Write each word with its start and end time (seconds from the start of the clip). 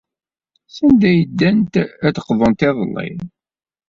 Sanda 0.75 1.05
ay 1.11 1.19
ddant 1.27 1.73
ad 2.07 2.13
d-qḍunt 2.15 2.61
iḍelli? 2.69 3.09